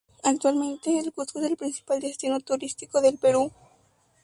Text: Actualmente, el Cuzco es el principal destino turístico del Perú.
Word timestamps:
Actualmente, 0.23 0.97
el 0.97 1.13
Cuzco 1.13 1.37
es 1.39 1.45
el 1.51 1.57
principal 1.57 1.99
destino 1.99 2.39
turístico 2.39 3.01
del 3.01 3.19
Perú. 3.19 3.51